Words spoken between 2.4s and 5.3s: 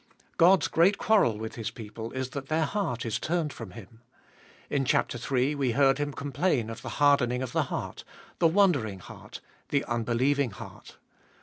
their heart is turned from Him. In chap.